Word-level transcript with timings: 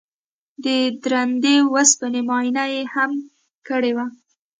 د 0.63 0.65
درندې 1.03 1.55
وسپنې 1.73 2.21
معاینه 2.27 2.63
یې 2.73 2.81
هم 2.93 3.11
کړې 3.67 3.91
وه 3.97 4.05